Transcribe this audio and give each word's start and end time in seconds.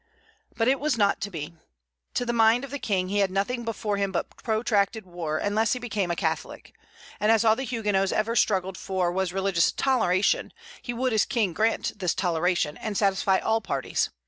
But 0.57 0.67
it 0.67 0.79
was 0.79 0.97
not 0.97 1.21
to 1.21 1.29
be. 1.29 1.53
To 2.15 2.25
the 2.25 2.33
mind 2.33 2.63
of 2.63 2.71
the 2.71 2.79
King 2.79 3.09
he 3.09 3.19
had 3.19 3.29
nothing 3.29 3.63
before 3.63 3.97
him 3.97 4.11
but 4.11 4.35
protracted 4.37 5.05
war, 5.05 5.37
unless 5.37 5.73
he 5.73 5.79
became 5.79 6.09
a 6.09 6.15
Catholic; 6.15 6.73
and 7.19 7.31
as 7.31 7.45
all 7.45 7.55
the 7.55 7.61
Huguenots 7.65 8.11
ever 8.11 8.35
struggled 8.35 8.79
for 8.79 9.11
was 9.11 9.31
religious 9.31 9.71
toleration, 9.71 10.53
he 10.81 10.91
would, 10.91 11.13
as 11.13 11.25
king, 11.25 11.53
grant 11.53 11.99
this 11.99 12.15
toleration, 12.15 12.77
and 12.77 12.97
satisfy 12.97 13.37
all 13.37 13.61
parties. 13.61 14.09